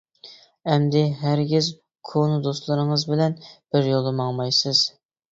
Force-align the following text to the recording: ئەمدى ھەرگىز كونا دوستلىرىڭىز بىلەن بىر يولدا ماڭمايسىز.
ئەمدى 0.75 1.01
ھەرگىز 1.17 1.67
كونا 2.11 2.39
دوستلىرىڭىز 2.47 3.03
بىلەن 3.11 3.35
بىر 3.75 3.91
يولدا 3.91 4.15
ماڭمايسىز. 4.21 4.81